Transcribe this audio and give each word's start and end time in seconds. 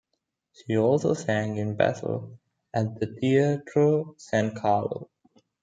She 0.51 0.77
also 0.79 1.13
sang 1.13 1.57
in 1.57 1.75
Basle 1.75 2.39
at 2.73 2.99
the 2.99 3.05
Teatro 3.05 4.15
San 4.17 4.55
Carlo. 4.55 5.11